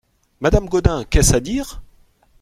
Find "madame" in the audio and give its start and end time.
0.39-0.65